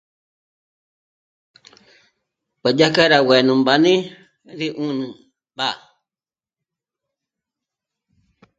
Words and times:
M'ájdyà 2.61 2.87
k'á 2.95 3.03
rá 3.11 3.17
'uě'e 3.25 3.41
nú 3.47 3.53
mbáne 3.61 3.93
rí 4.57 4.67
'ùnü 4.81 5.05
mbá 5.53 5.69